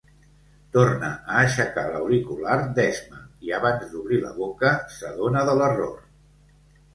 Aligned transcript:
Torna 0.75 1.09
a 1.09 1.35
aixecar 1.41 1.83
l'auricular 1.95 2.55
d'esma 2.79 3.19
i 3.49 3.53
abans 3.59 3.93
d'obrir 3.93 4.19
la 4.25 4.33
boca 4.39 4.73
s'adona 4.97 5.45
de 5.51 5.57
l'error. 5.61 5.95